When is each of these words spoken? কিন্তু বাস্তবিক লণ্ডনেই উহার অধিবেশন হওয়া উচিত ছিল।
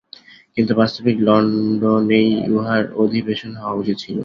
কিন্তু 0.57 0.71
বাস্তবিক 0.79 1.17
লণ্ডনেই 1.27 2.27
উহার 2.51 2.83
অধিবেশন 3.01 3.51
হওয়া 3.55 3.77
উচিত 3.81 3.95
ছিল। 4.03 4.17